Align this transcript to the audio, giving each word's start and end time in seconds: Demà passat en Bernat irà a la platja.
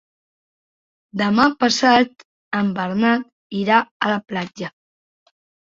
Demà 1.21 1.45
passat 1.65 2.25
en 2.61 2.73
Bernat 2.81 3.29
irà 3.63 3.85
a 4.09 4.13
la 4.15 4.19
platja. 4.33 4.75